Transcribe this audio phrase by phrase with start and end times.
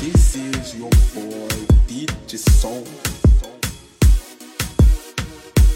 [0.00, 1.48] This is your boy
[1.86, 2.82] DJ Son.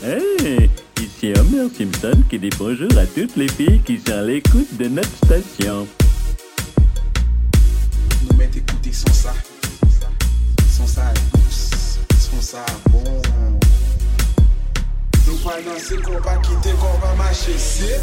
[0.02, 4.74] Hey, ici Homer Simpson qui dit bonjour à toutes les filles qui sont à l'écoute
[4.78, 5.86] de notre station.
[8.22, 9.34] Nous mettons écouter son ça.
[10.74, 11.98] Son ça douce.
[12.18, 13.04] Son ça bon.
[15.26, 17.58] Nous pas danser qu'on va quitter, qu'on va marcher.
[17.58, 18.00] C'est.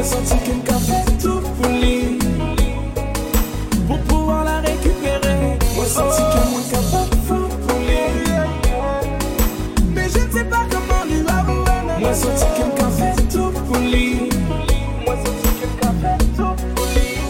[0.00, 2.18] ressenti qu'une café tout folie
[3.86, 8.12] Pour pouvoir la récupérer Moi senti qu'une café tout folie
[9.94, 14.30] Mais je ne sais pas comment lui avouer Moi senti qu'une café tout folie
[15.04, 17.20] Moi senti qu'une café tout folie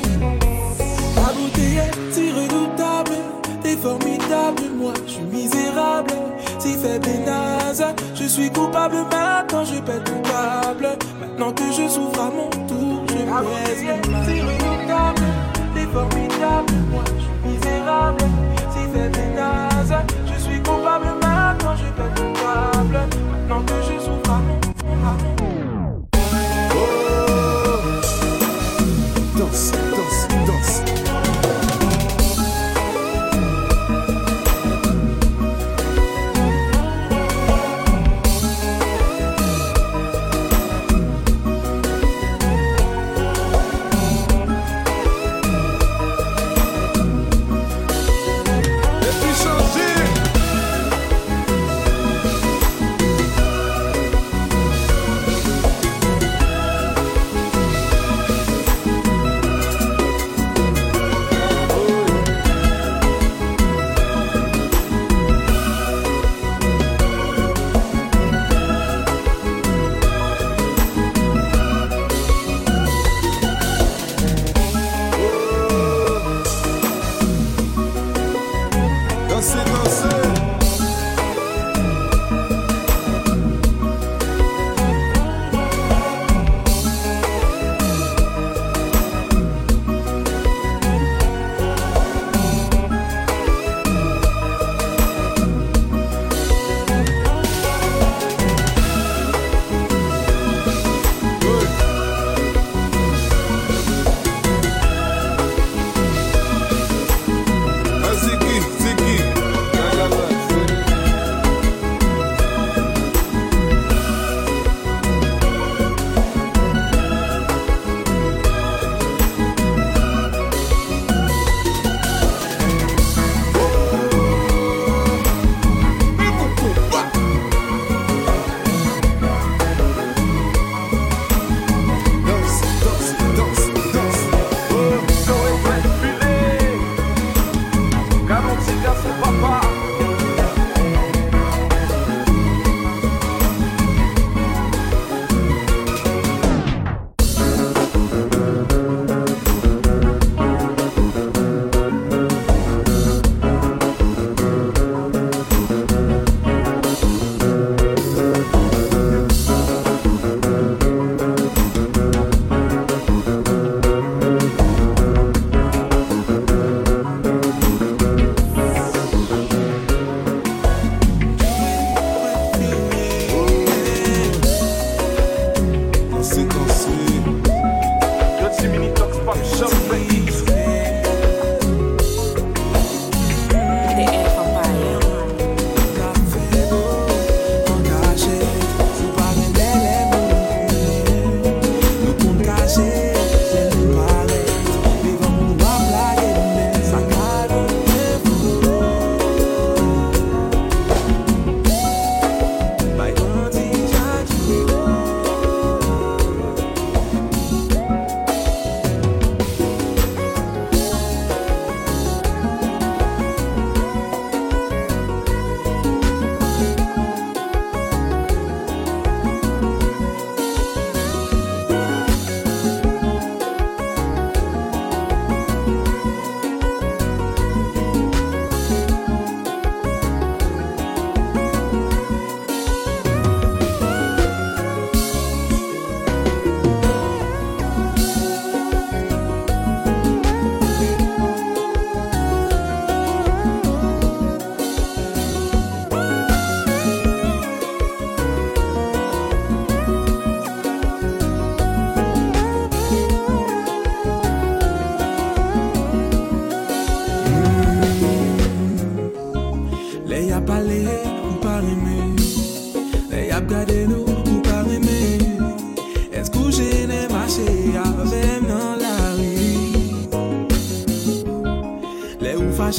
[1.16, 3.16] Ta bouteille si redoutable
[3.62, 6.14] T'es formidable, moi je suis misérable.
[6.58, 7.84] Si fait des nazes,
[8.14, 9.04] je suis coupable
[11.40, 15.22] Maintenant que je souffre à mon tour, je ah me C'est redoutable,
[15.74, 16.72] c'est formidable.
[16.90, 18.24] Moi, je suis misérable,
[18.70, 20.19] si c'est des nazes.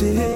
[0.01, 0.30] shit.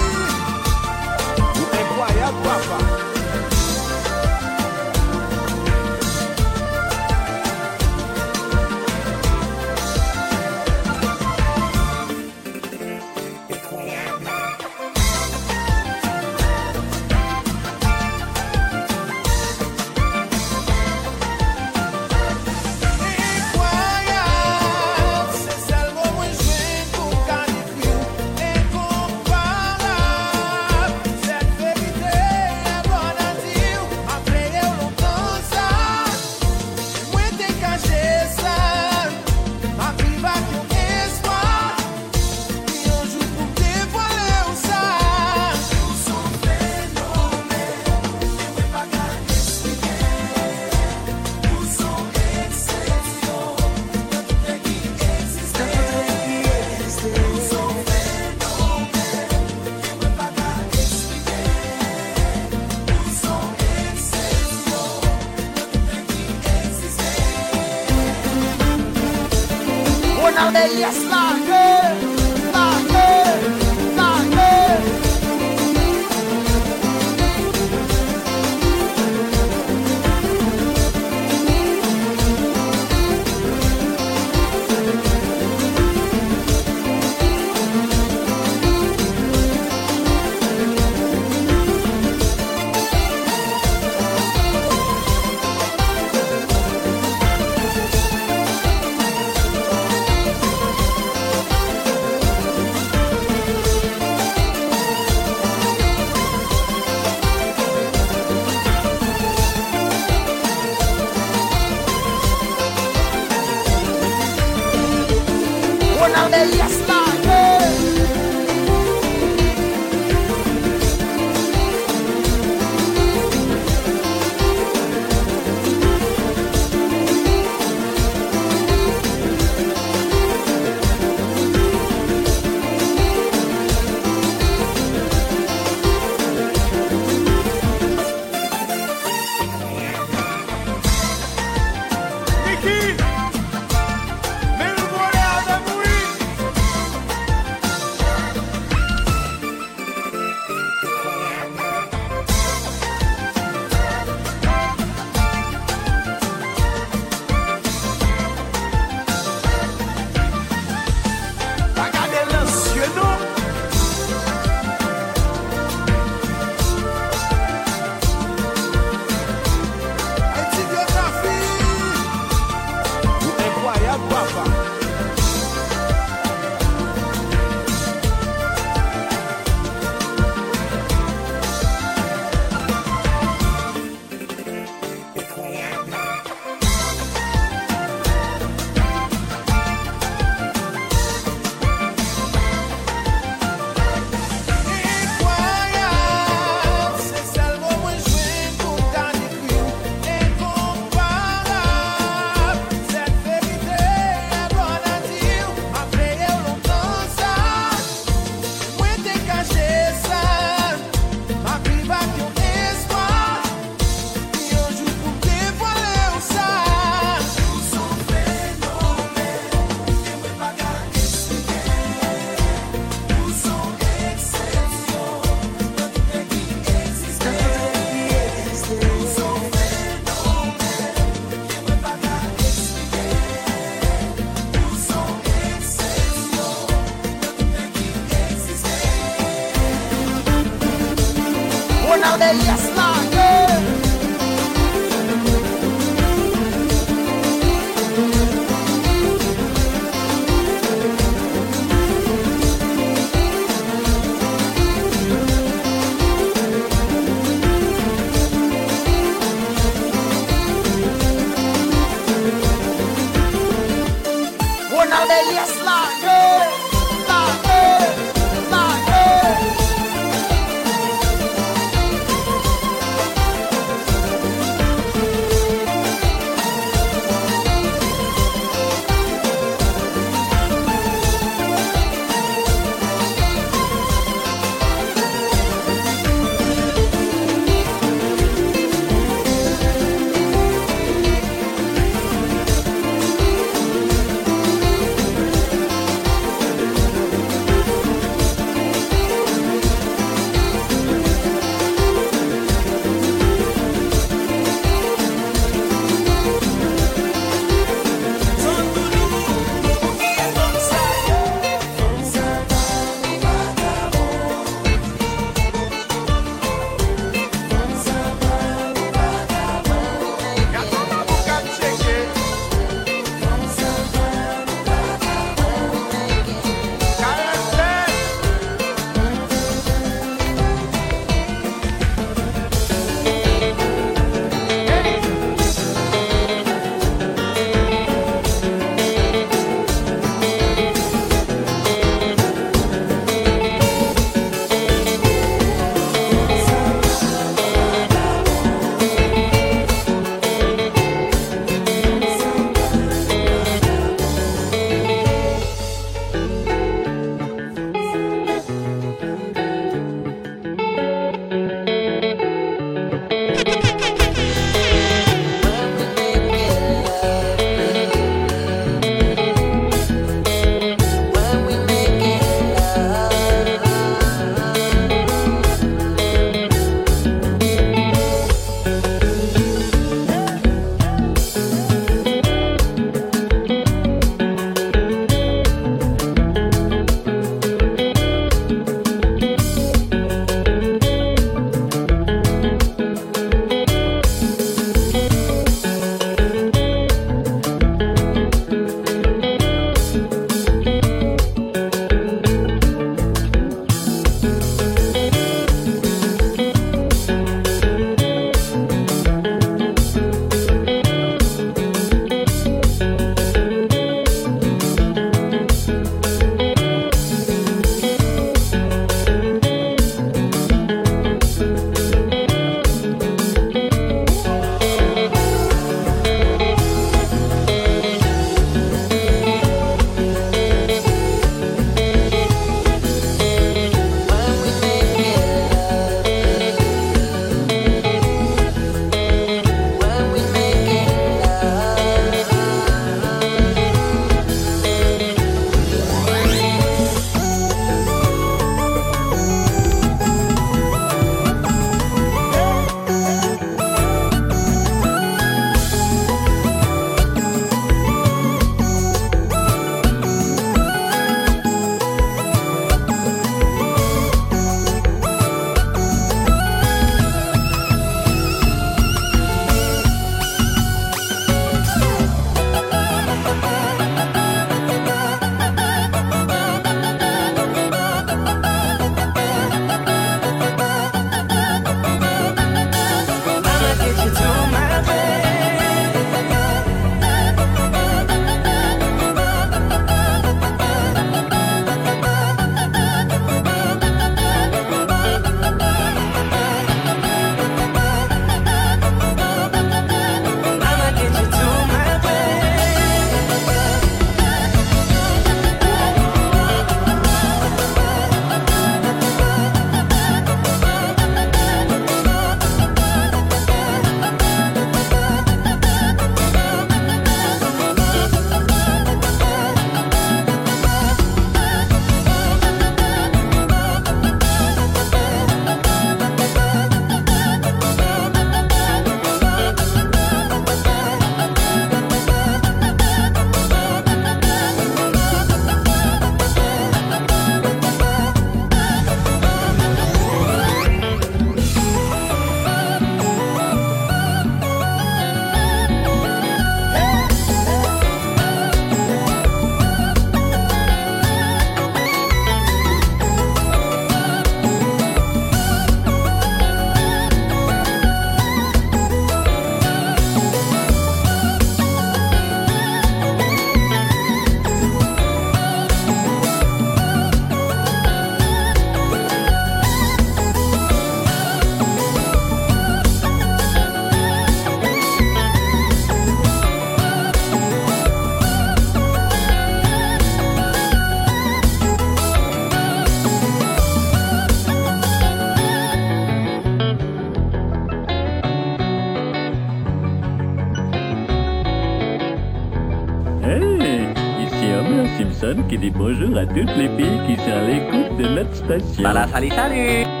[595.69, 598.83] Bonjour à toutes les filles qui sont à l'écoute de notre station.
[598.83, 600.00] Salut, salut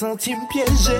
[0.00, 0.99] centimes piégés.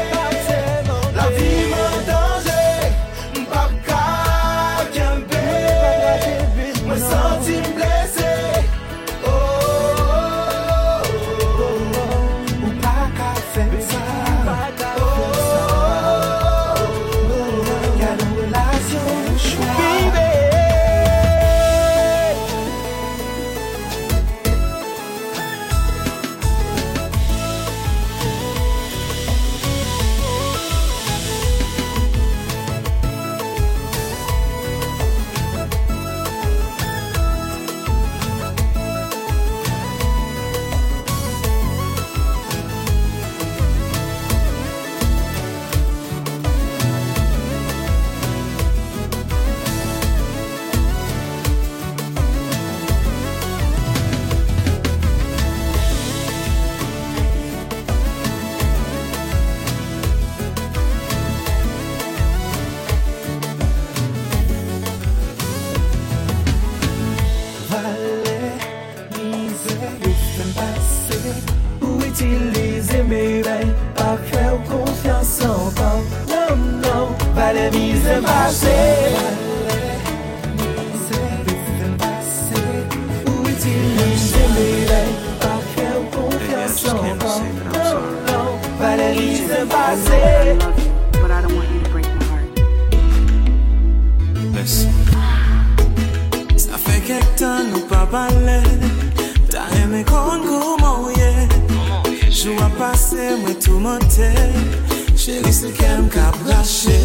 [105.61, 106.99] se kem kap lache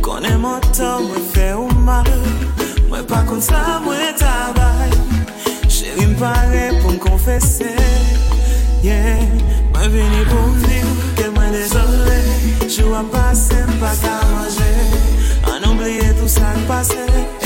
[0.00, 2.06] Konen motan mwen fe ou mal
[2.88, 4.92] Mwen pa kon sa mwen tabay.
[5.66, 7.72] Cheri mpare pou m konfese
[8.84, 9.26] yeah.
[9.74, 12.20] Mwen vini pou viv ke mwen dezole
[12.68, 14.70] Jou an pase m pa ka manje.
[15.50, 17.37] An oubliye tout sa k pase.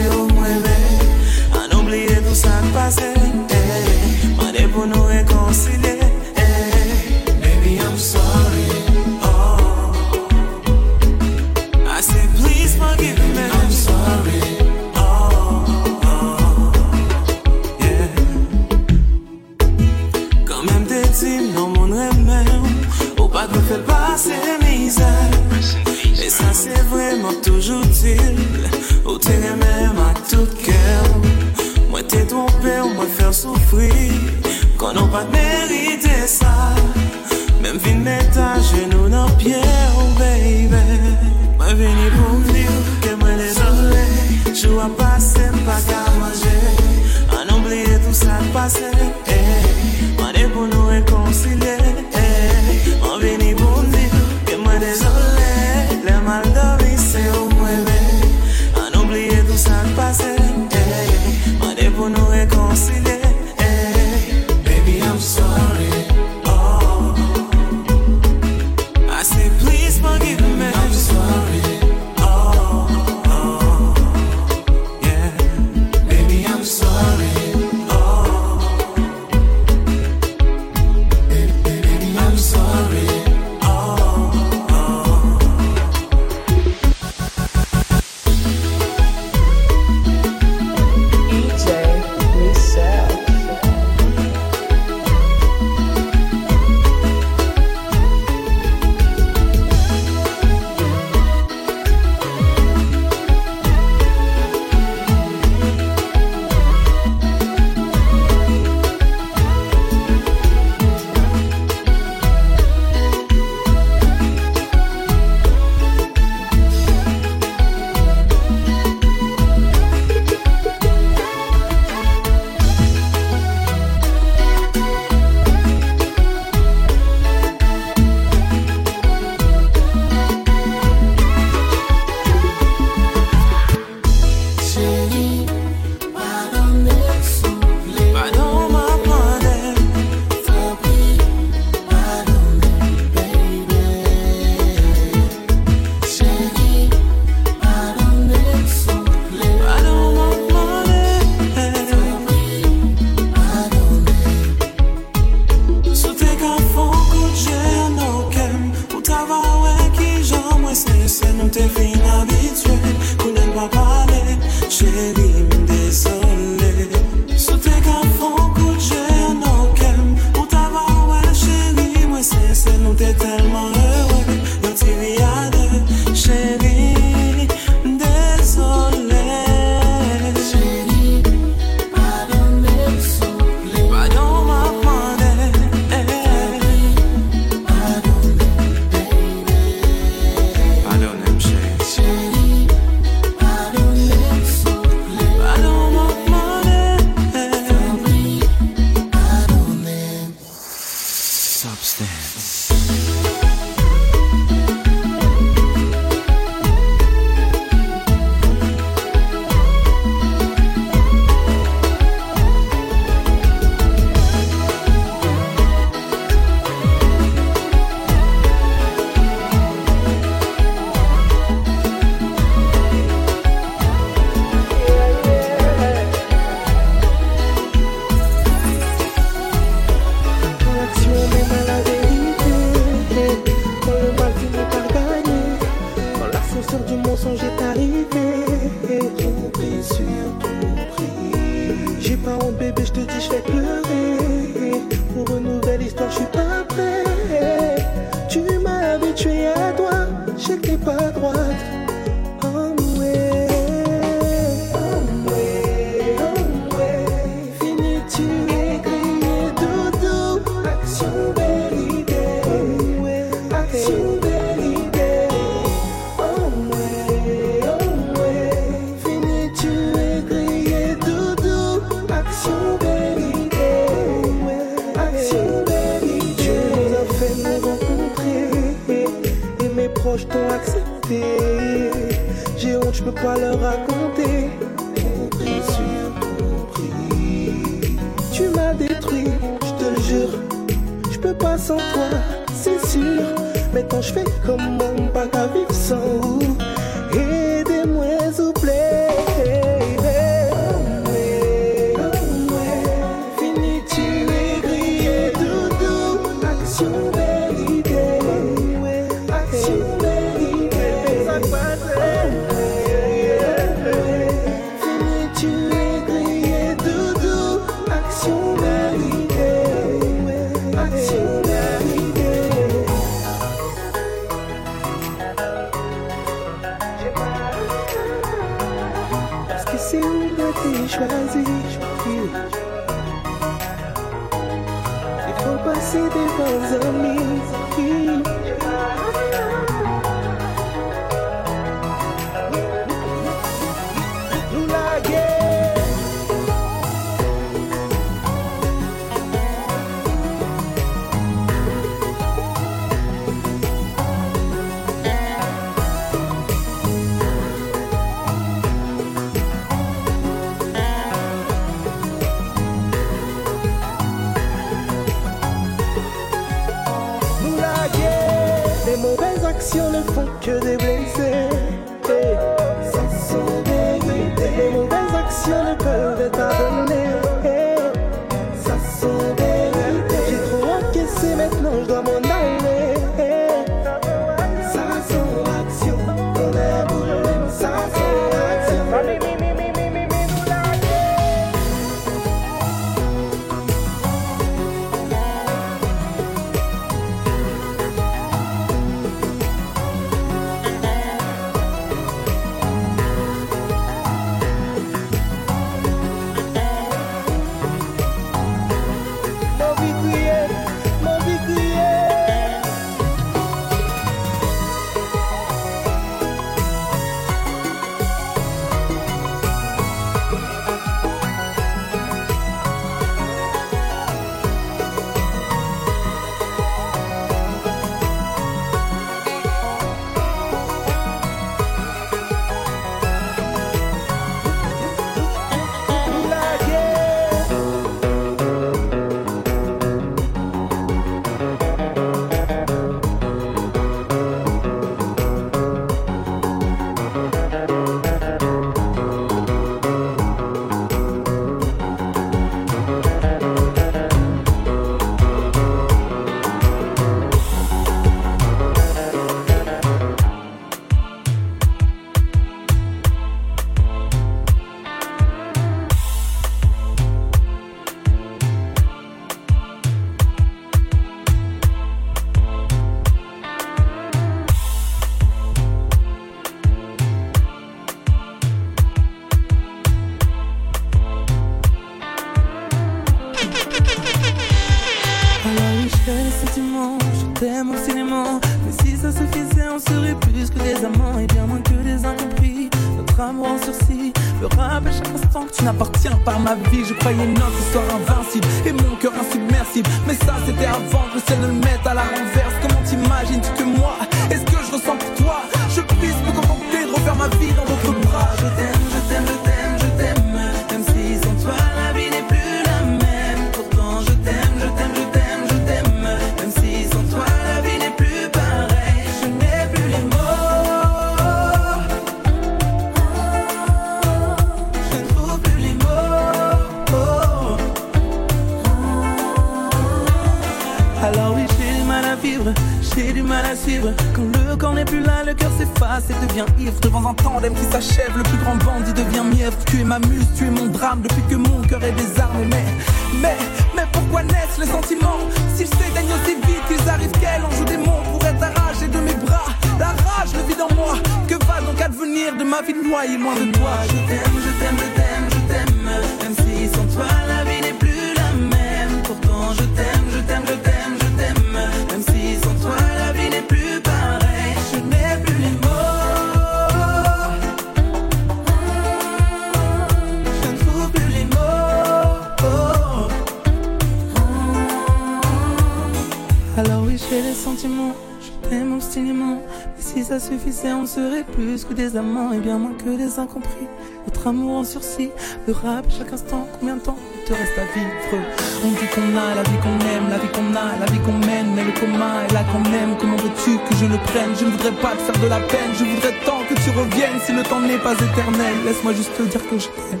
[584.73, 588.23] Le rap, chaque instant, combien de temps il te reste à vivre?
[588.63, 591.17] On dit qu'on a la vie qu'on aime, la vie qu'on a, la vie qu'on
[591.27, 594.31] mène Mais le coma est là qu'on aime, comment veux-tu que je le prenne?
[594.39, 597.19] Je ne voudrais pas te faire de la peine, je voudrais tant que tu reviennes.
[597.25, 600.00] Si le temps n'est pas éternel, laisse-moi juste te dire que je t'aime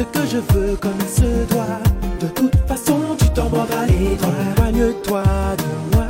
[0.00, 1.80] ce que je veux comme il se doit.
[2.20, 4.32] De toute façon, tu t'en à l'étoile.
[4.56, 5.22] Éloigne-toi
[5.58, 6.06] de moi,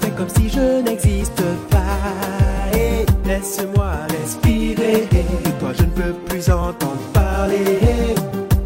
[0.00, 2.76] fais comme si je n'existe pas.
[2.76, 5.08] Et laisse-moi respirer.
[5.12, 7.78] Et toi, je ne veux plus entendre parler.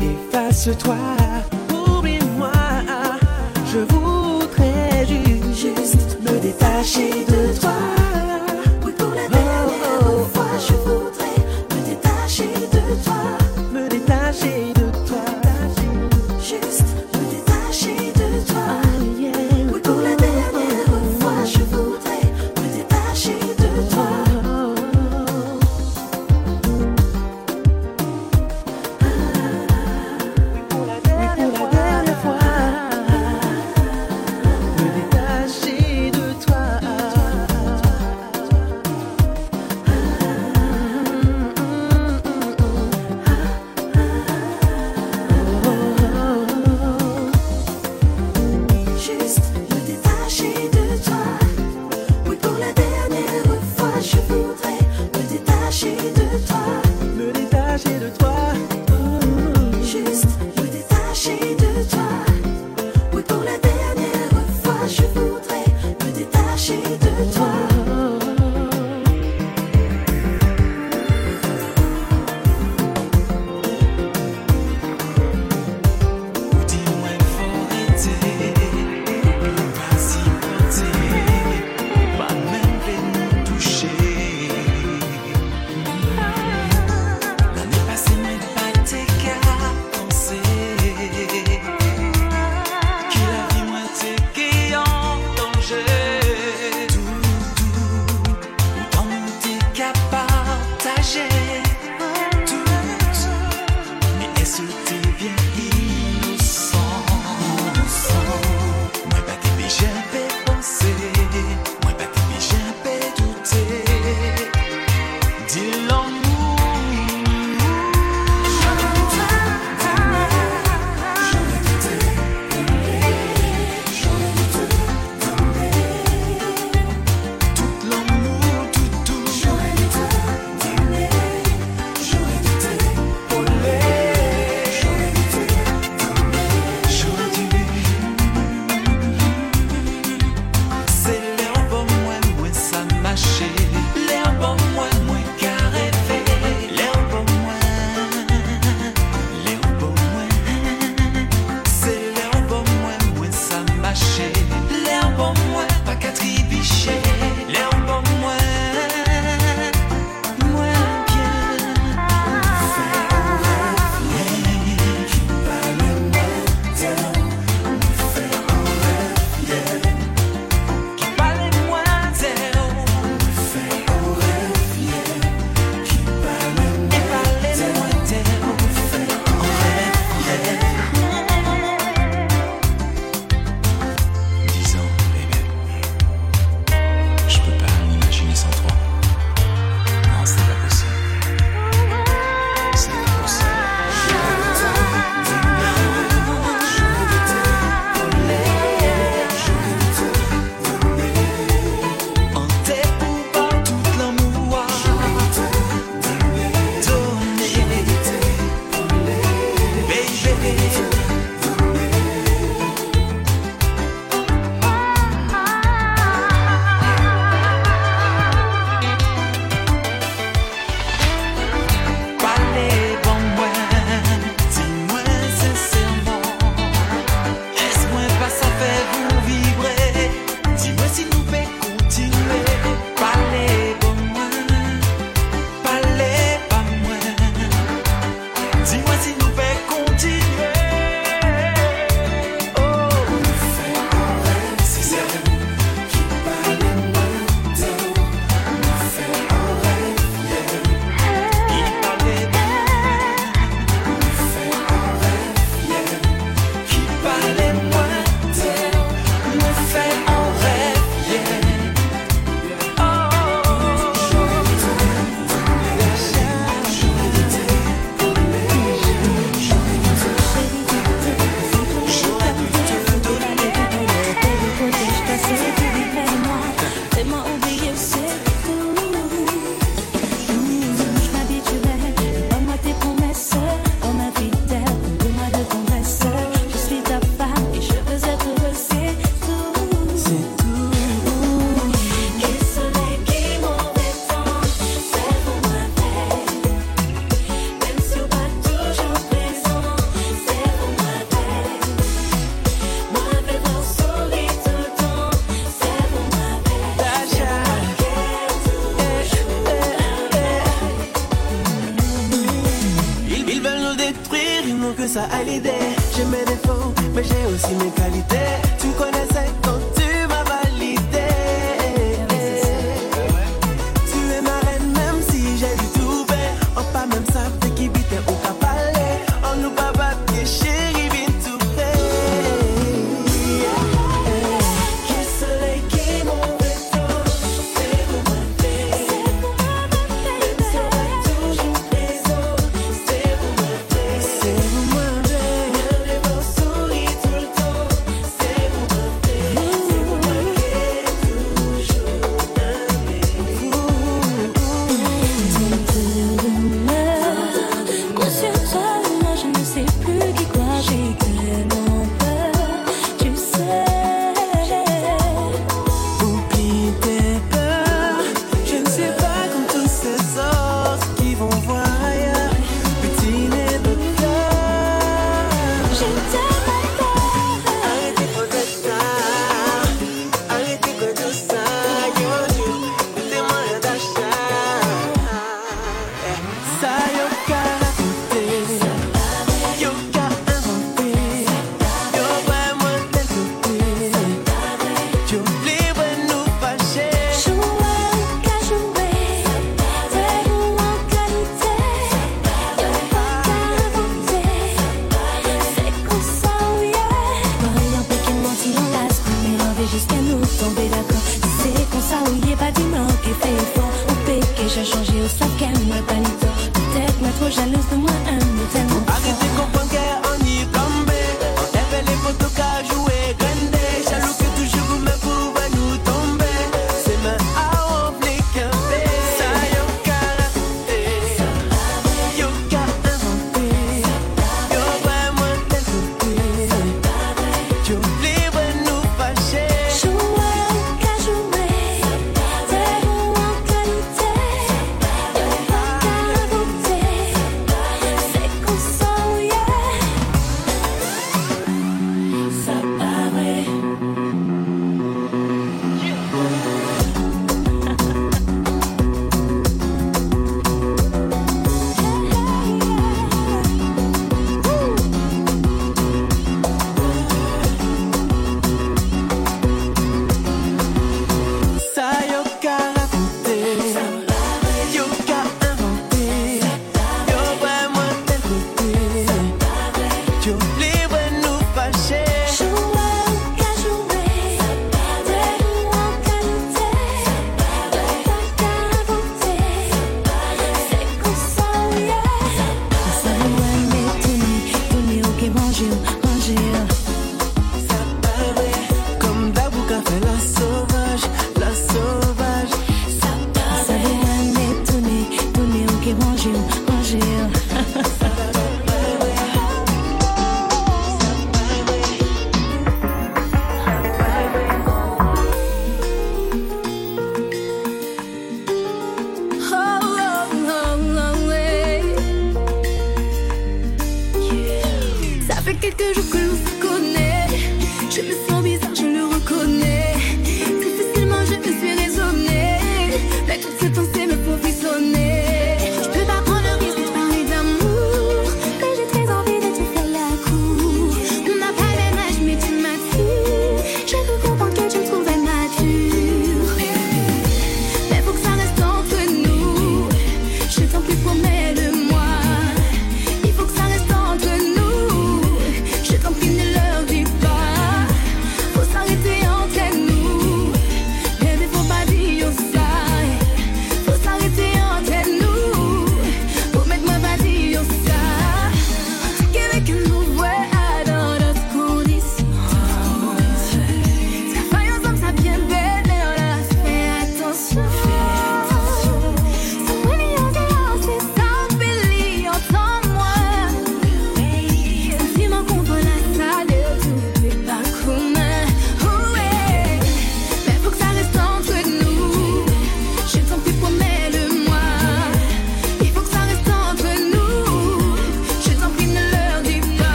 [0.00, 0.96] Efface-toi,
[1.74, 2.52] oublie-moi.
[3.72, 7.99] Je voudrais juste, juste me détacher de toi.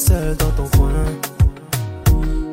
[0.00, 0.88] Seul dans ton coin.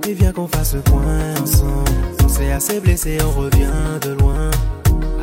[0.07, 1.89] Et viens qu'on fasse le point ensemble.
[2.23, 4.51] On s'est assez blessé, on revient de loin.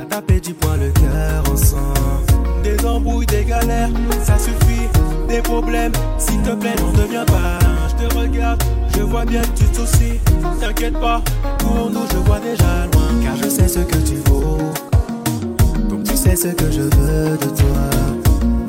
[0.00, 2.62] À taper du poing le cœur ensemble.
[2.62, 3.90] Des embrouilles, des galères,
[4.22, 4.88] ça suffit.
[5.28, 7.58] Des problèmes, s'il te plaît, n'en deviens pas.
[7.88, 8.62] Je te regarde,
[8.96, 9.84] je vois bien que tu te.
[10.60, 11.22] T'inquiète pas,
[11.58, 13.08] pour nous, je vois déjà loin.
[13.22, 14.58] Car je sais ce que tu vaux.
[15.88, 17.90] Donc tu sais ce que je veux de toi.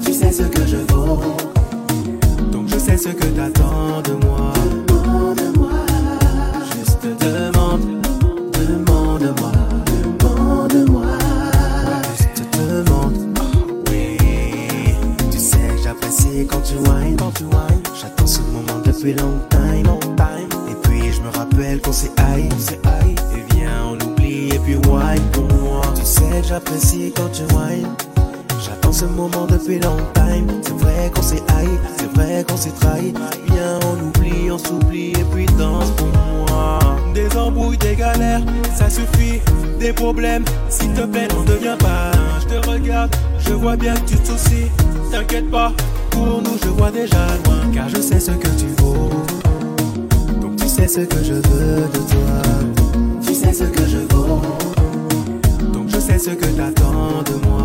[0.03, 1.21] Tu sais ce que je vaux.
[2.85, 4.53] Sais ce que t'attends de moi.
[6.71, 7.81] Juste demande,
[8.53, 9.51] demande-moi.
[10.19, 11.07] Demande-moi.
[12.15, 13.39] Juste demande.
[13.89, 14.17] Oui,
[15.31, 17.17] tu sais que j'apprécie quand tu whines.
[17.99, 20.49] J'attends ce moment depuis long time, long time.
[20.69, 22.43] Et puis je me rappelle qu'on s'est haï.
[22.43, 25.81] Et viens, on oublie et puis whine pour moi.
[25.95, 27.87] Tu sais que j'apprécie quand tu whines.
[28.65, 30.47] J'attends ce moment depuis long time.
[30.63, 31.67] C'est vrai qu'on s'est haï,
[31.97, 33.13] c'est vrai qu'on s'est trahi.
[33.51, 36.79] Viens, on oublie, on s'oublie et puis danse pour moi.
[37.13, 38.41] Des embrouilles, des galères,
[38.75, 39.39] ça suffit.
[39.79, 42.11] Des problèmes, s'il te plaît, n'en deviens pas.
[42.39, 44.71] Je te regarde, je vois bien que tu te soucies.
[45.11, 45.71] T'inquiète pas,
[46.09, 47.71] pour nous, je vois déjà loin.
[47.71, 49.11] Car je sais ce que tu vaux.
[50.41, 53.01] Donc tu sais ce que je veux de toi.
[53.23, 54.41] Tu sais ce que je vaux.
[55.71, 57.64] Donc je sais ce que t'attends de moi.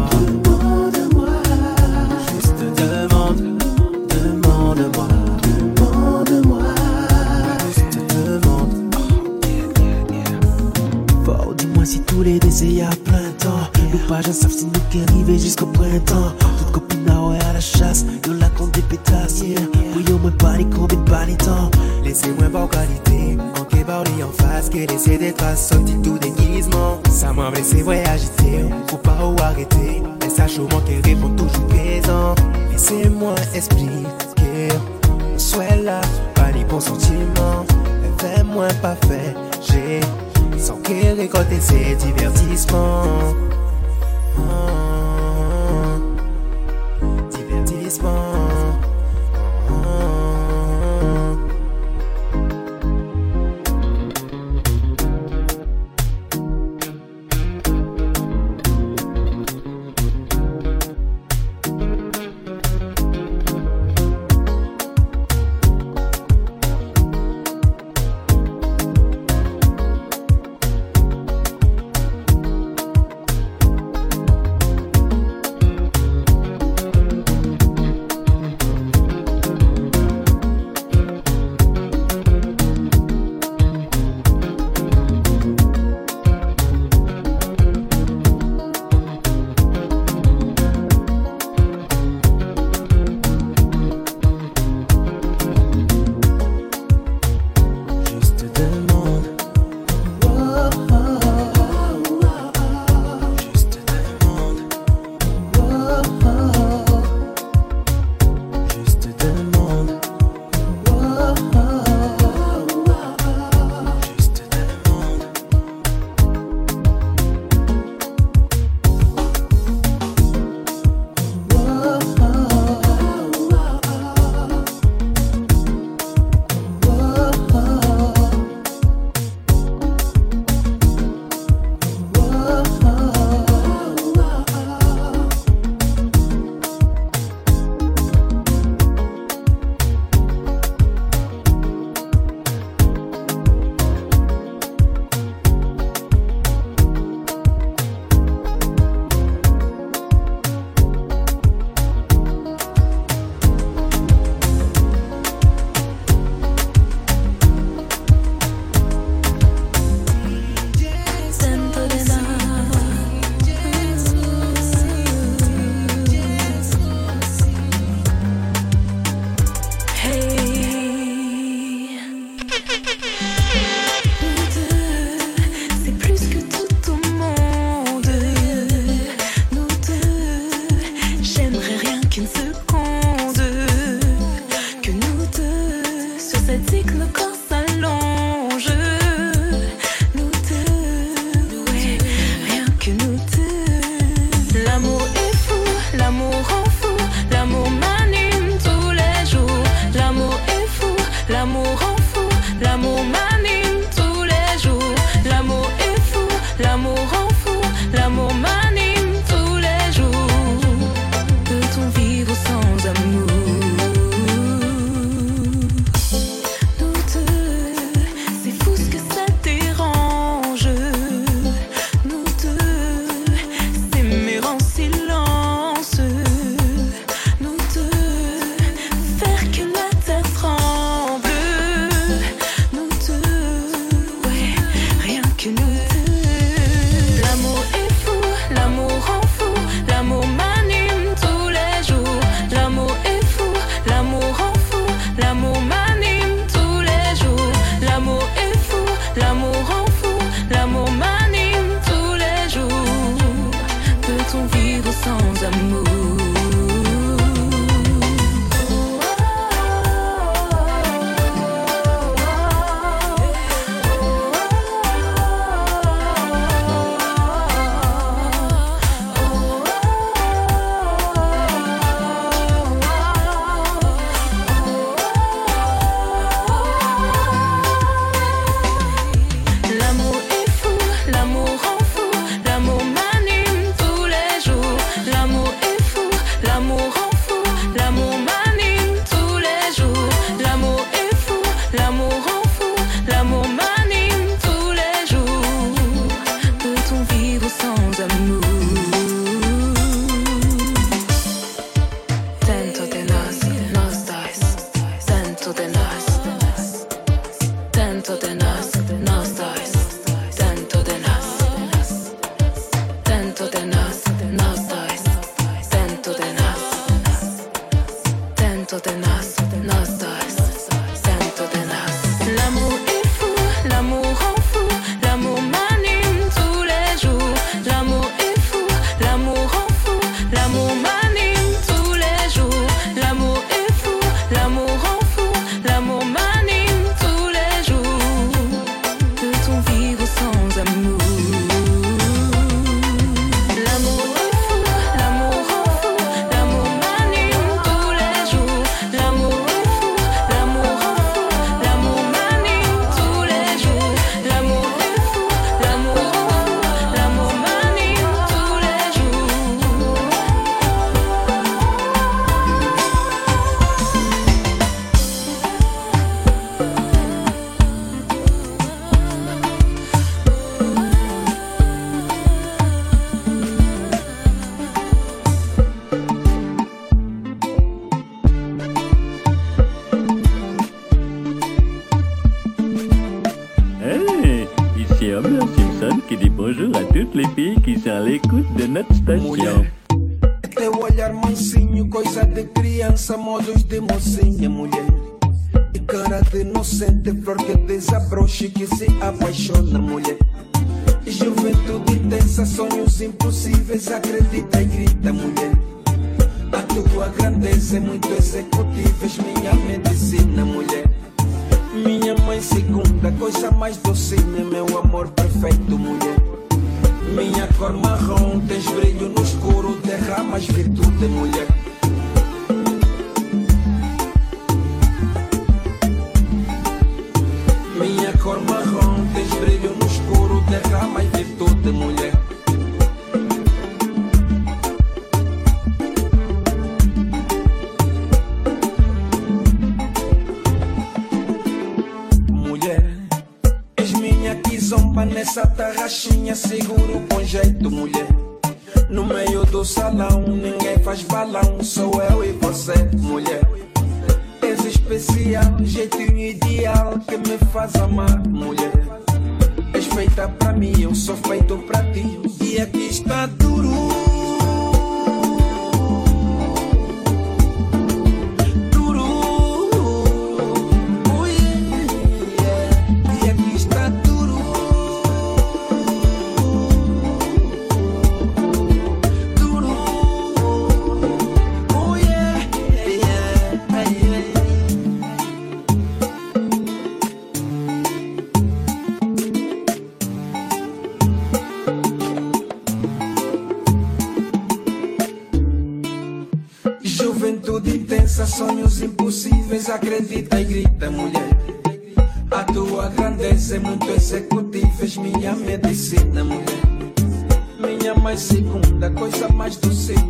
[12.61, 13.69] Décès y a plein temps.
[13.93, 16.33] Nous pas j'en savent si nous qui arriver jusqu'au printemps.
[16.59, 19.61] Toute copine à ouais à la chasse, yo la compte des pétasses, yeah.
[19.97, 21.71] Oui, yo, moi pas les de pas les temps.
[22.05, 23.39] Laissez-moi pas qualité.
[23.59, 27.01] En kébarli en face, qui laisser des traces, sorti tout déguisement.
[27.11, 28.65] Ça m'a blessé, ouais, agité.
[28.89, 30.03] Faut pas ou arrêter.
[30.23, 32.35] Message au manque et répond toujours présent.
[32.71, 34.69] Laissez-moi expliquer.
[35.37, 36.01] Sois là,
[36.35, 37.65] pas les bons sentiments.
[38.19, 40.01] Fais-moi pas fait, j'ai
[40.61, 42.30] sans qu'elle récolter ses divertissements.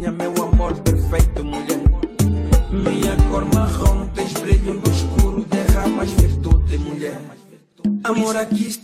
[0.01, 1.79] minha, meu amor perfeito, mulher.
[2.71, 7.21] Minha cor marrom, tens brilho no escuro, derramas virtude, mulher.
[8.05, 8.80] Amor, aqui está.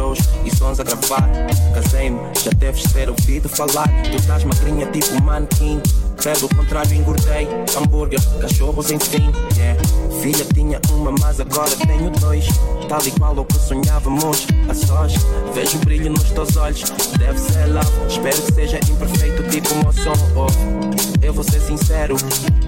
[0.00, 1.28] Shows e sons a gravar.
[1.74, 3.88] Casei-me, já deves ter ouvido falar.
[4.10, 5.80] Tu estás magrinha tipo manequim.
[6.22, 7.46] Pelo contrário, engordei.
[7.76, 9.30] Hambúrguer, cachorros, enfim.
[9.56, 9.82] Yeah.
[10.22, 12.46] Filha tinha uma, mas agora tenho dois.
[12.88, 15.12] Tal e qual o que sonhávamos a sós.
[15.54, 16.82] Vejo brilho nos teus olhos,
[17.18, 17.90] deve ser love.
[18.08, 20.14] Espero que seja imperfeito, tipo o meu som.
[20.34, 22.16] Oh, eu vou ser sincero,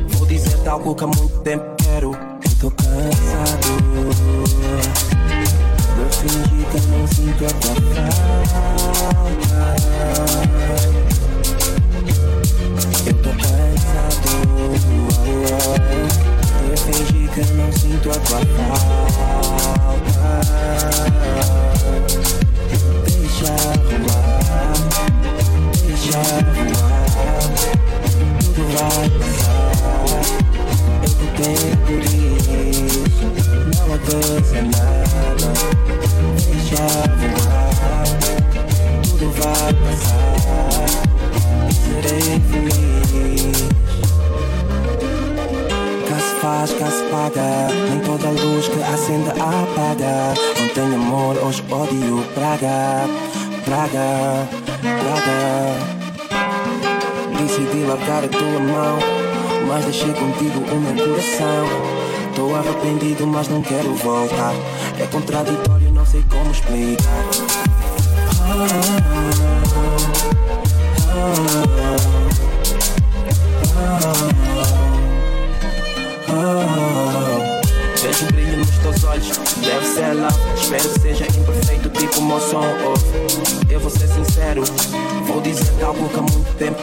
[0.08, 2.12] vou dizer algo que há muito tempo quero.
[2.44, 3.72] Eu tô cansado
[5.94, 8.22] de fingir que não sinto a tua falta.
[13.06, 14.28] Eu tô cansado
[16.68, 18.82] de fingir que não sinto a tua falta.
[23.04, 23.52] Deixa
[23.88, 24.74] rolar,
[25.86, 26.22] deixa
[26.54, 27.02] voar,
[28.40, 29.52] tudo vai passar.
[31.22, 32.46] Eu tô tempo diz,
[33.76, 35.48] não avança nada.
[36.34, 36.84] Deixa
[37.20, 38.04] voar,
[39.04, 40.82] tudo vai passar.
[41.68, 43.56] E serei feliz.
[46.08, 47.50] Cá se faz, cá se paga.
[47.88, 50.34] Nem toda luz que acende apaga.
[50.60, 52.24] Ontem amor, hoje ódio.
[52.34, 53.08] Praga,
[53.64, 54.48] praga,
[54.82, 55.38] praga.
[57.38, 59.21] Decidi largar a tua mão.
[59.66, 61.66] Mas deixei contigo o meu coração.
[62.34, 64.54] Tô arrependido, mas não quero voltar.
[64.98, 67.26] É contraditório, não sei como explicar.
[78.02, 80.28] Vejo brilho nos teus olhos, deve ser lá.
[80.56, 82.64] Espero que seja imperfeito, tipo o meu som.
[82.84, 84.64] Oh, eu vou ser sincero,
[85.26, 86.82] vou dizer algo que há muito tempo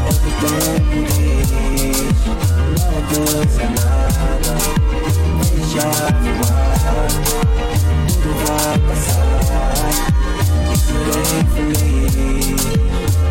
[8.21, 9.25] Tudo vai passar.
[10.71, 13.30] E serei feliz.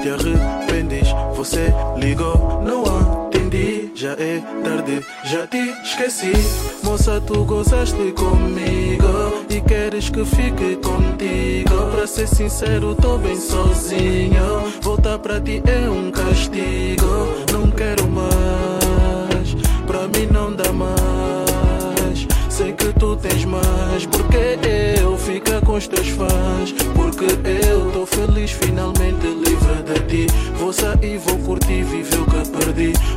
[0.00, 1.08] Te arrependes.
[1.36, 2.84] Você ligou, não
[3.26, 6.32] atendi, já é tarde, já te esqueci.
[6.82, 11.90] Moça, tu gozaste comigo e queres que fique contigo.
[11.92, 14.64] Pra ser sincero, tô bem sozinho.
[14.80, 17.28] Voltar pra ti é um castigo.
[17.52, 18.30] Não quero mais,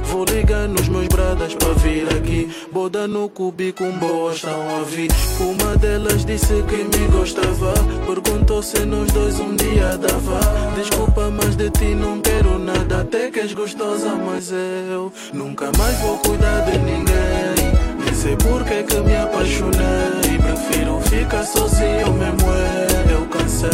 [0.03, 2.49] Vou ligar nos meus bradas pra vir aqui.
[2.71, 5.09] Boda no cubico, boas estão a vir.
[5.39, 7.73] Uma delas disse que me gostava.
[8.05, 10.39] Perguntou se nós dois um dia dava.
[10.75, 13.01] Desculpa, mas de ti não quero nada.
[13.01, 17.73] Até que és gostosa, mas eu nunca mais vou cuidar de ninguém.
[18.03, 23.69] Nem sei por que que me apaixonei Prefiro ficar sozinho mesmo é Eu cansei,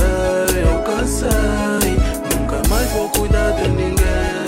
[0.63, 1.29] eu cansei
[2.33, 4.38] Nunca mais vou cuidar de ninguém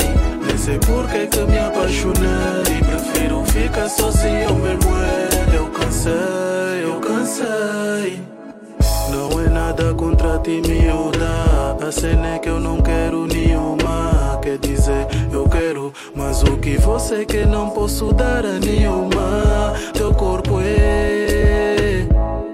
[0.61, 8.31] sei por que que me apaixonei Prefiro ficar sozinho mesmo é Eu cansei, eu cansei
[9.11, 11.75] não é nada contra ti, miúda.
[11.85, 14.39] A cena é que eu não quero nenhuma.
[14.41, 19.73] Quer dizer, eu quero, mas o que você quer não posso dar a nenhuma.
[19.93, 22.07] Teu corpo é,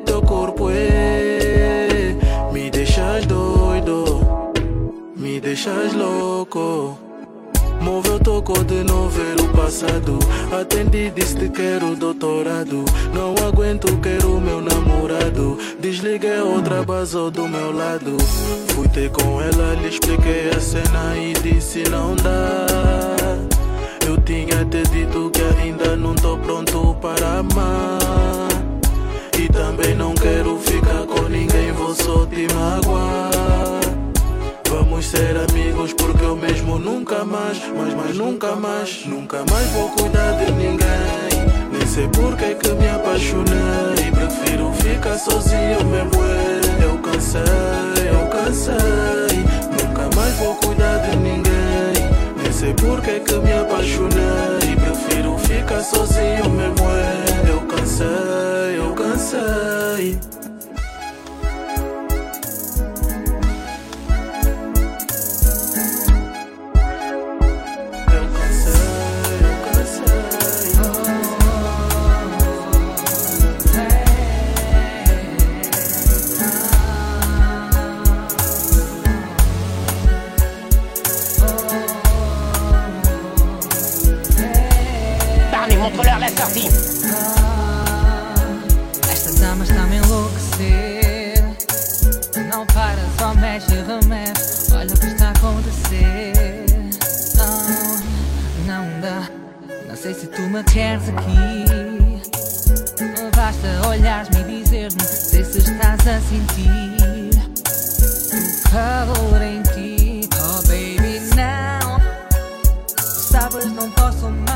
[0.03, 2.15] teu corpo é.
[2.51, 4.19] Me deixas doido,
[5.15, 7.06] me deixas louco.
[7.87, 10.19] Móvel tocou de não ver o passado.
[10.51, 12.83] Atendi, disse que quero doutorado.
[13.13, 15.57] Não aguento, quero meu namorado.
[15.79, 18.17] Desliguei outra basou do meu lado.
[18.75, 22.67] Fui ter com ela, lhe expliquei a cena e disse não dá.
[24.05, 28.49] Eu tinha te dito que ainda não tô pronto para amar.
[29.39, 33.86] E também não quero ficar com ninguém, vou só te magoar.
[34.69, 39.89] Vamos ser amigos porque eu mesmo nunca mais, mas, mais nunca mais, nunca mais vou
[39.91, 41.47] cuidar de ninguém.
[41.71, 44.11] Nem sei porque é que me apaixonei.
[44.11, 46.83] Prefiro ficar sozinho, me.
[46.83, 47.41] Eu cansei,
[48.11, 49.37] eu cansei.
[49.71, 52.09] Nunca mais vou cuidar de ninguém.
[52.41, 54.75] Nem sei porque é que me apaixonei.
[54.75, 57.49] Prefiro ficar sozinho, me.
[57.49, 60.36] Eu cansei, eu cansei.
[86.37, 86.69] Tá fica assim.
[87.13, 88.35] Ah,
[89.11, 91.43] Esta dama está-me enlouquecer.
[92.51, 94.71] Não para, só mexe e remexe.
[94.71, 96.65] Olha o que está a acontecer.
[97.35, 97.65] Não,
[98.67, 99.27] não dá.
[99.87, 101.65] Não sei se tu me queres aqui.
[103.35, 105.01] Basta olhares-me e dizer-me.
[105.01, 107.31] Sei se estás a sentir
[108.31, 110.29] o calor em ti.
[110.39, 111.99] Oh, baby, não.
[113.31, 114.46] Sabes, não posso mais.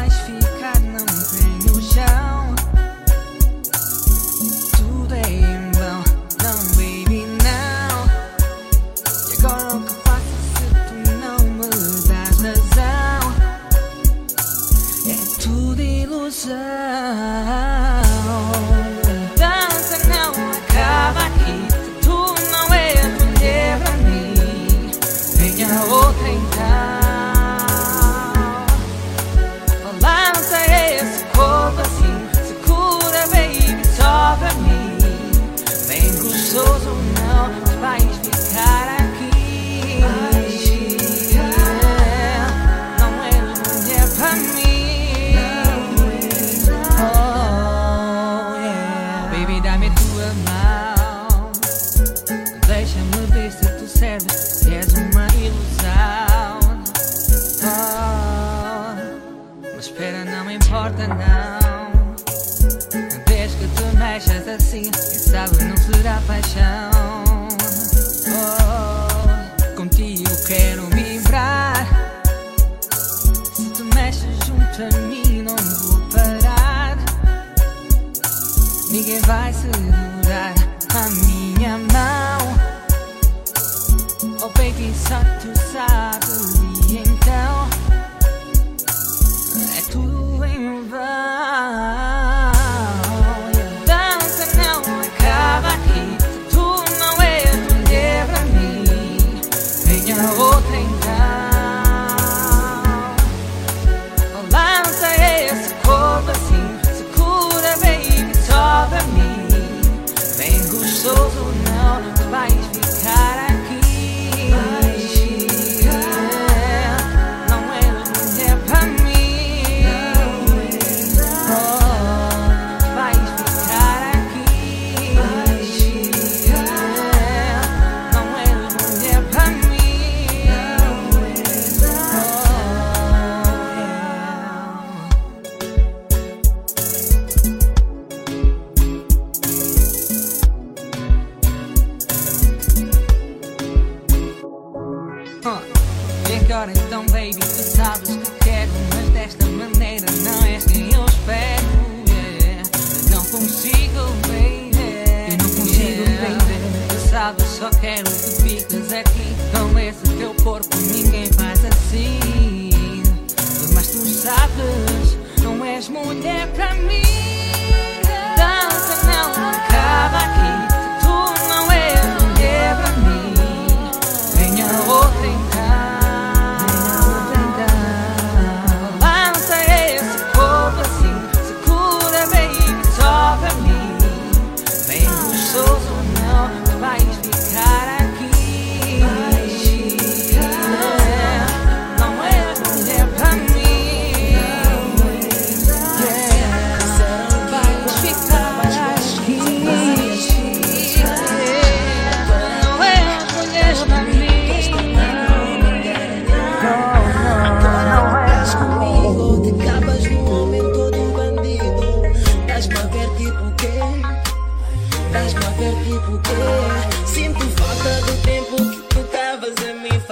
[16.51, 16.90] desire.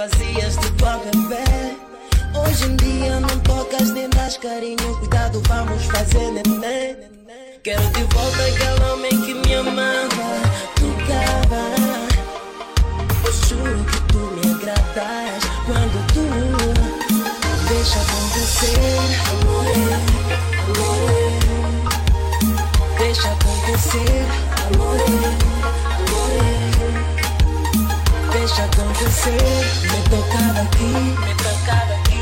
[0.00, 1.34] fazias de banco bebê.
[1.44, 1.76] pé.
[2.38, 4.96] Hoje em dia não tocas nem das carinho.
[4.98, 6.96] Cuidado, vamos fazer neném.
[7.62, 10.40] Quero de volta aquele homem que me amava,
[10.80, 11.62] tocava.
[13.26, 16.24] Eu juro que tu me agradas quando tu
[17.68, 18.96] deixa acontecer.
[19.28, 19.66] Amor,
[20.78, 21.30] amor,
[22.96, 24.24] deixa acontecer.
[24.72, 25.59] Amor.
[28.60, 29.30] Deixa acontecer,
[29.84, 32.20] me tocava aqui, me tocava aqui.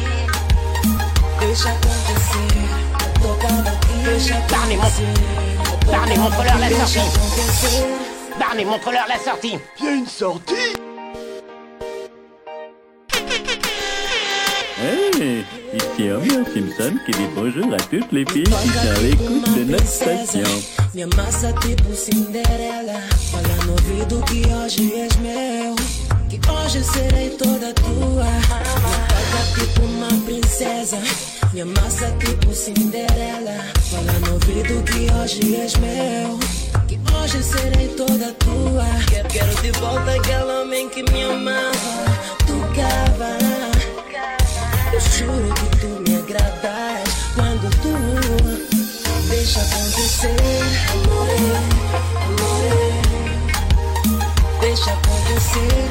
[1.40, 2.52] Deixa acontecer,
[2.94, 5.14] me tocava aqui, deixa acontecer.
[5.90, 7.00] Barney, montre-leur la sortie.
[8.38, 9.58] Barney, montre-leur la sortie.
[9.80, 10.54] Il y a une sortie
[14.80, 15.44] Hey,
[15.74, 19.64] ici Homer Simpson qui dit bonjour à toutes les filles qui sont à l'écoute de
[19.64, 20.44] notre station.
[20.94, 23.00] Me amassa tipo Cinderela
[23.32, 25.57] Fala no ouvido que hoje és meu
[26.46, 28.24] Hoje serei toda tua.
[28.24, 30.98] Me toca tipo uma princesa.
[31.52, 33.64] Me amassa tipo Cinderela.
[33.90, 36.38] Fala no ouvido que hoje és meu.
[36.86, 38.84] Que hoje serei toda tua.
[39.08, 42.18] Quero, quero de volta aquele homem que me amava.
[42.46, 43.38] Tocava
[44.92, 47.08] Eu juro que tu me agradas.
[47.34, 48.28] Quando tu
[49.28, 50.36] Deixa acontecer,
[50.90, 51.36] amore,
[52.24, 52.88] amore.
[54.60, 55.90] Deixa acontecer,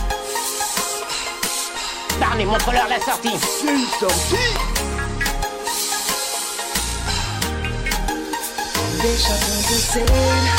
[2.21, 3.29] Barney, montre-leur la sortie.
[3.29, 4.35] A une sortie
[9.01, 10.05] Deixa acontecer,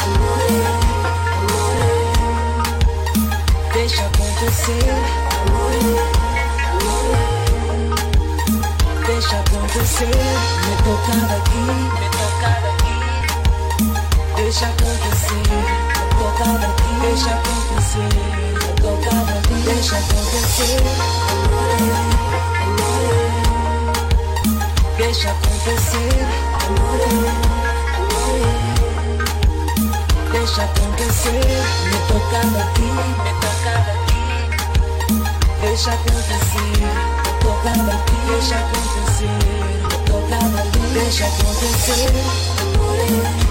[0.03, 0.59] amore,
[1.39, 1.87] amore.
[3.73, 4.87] Deixa acontecer,
[5.39, 5.93] amore,
[6.73, 7.25] amore.
[9.07, 10.17] Deixa acontecer,
[10.65, 11.65] me tocava aqui,
[12.01, 12.97] me tocava aqui.
[14.35, 18.42] Deixa acontecer, me tocava aqui, deixa acontecer,
[18.83, 20.77] deixa acontecer,
[21.31, 21.91] amore,
[22.63, 23.23] amore.
[24.97, 26.15] Deixa acontecer,
[26.63, 27.17] amore.
[30.33, 31.45] Deixa acontecer,
[31.85, 32.89] me tocava aqui,
[33.23, 34.23] me tocava aqui.
[35.61, 36.75] Deixa acontecer,
[37.23, 39.37] me tocava aqui, deixa acontecer,
[39.83, 42.11] me tocava aqui, deixa acontecer,
[42.61, 43.42] amore.